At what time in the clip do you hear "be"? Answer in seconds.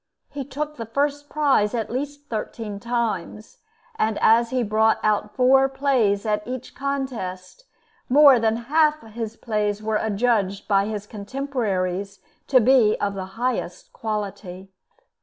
12.59-12.99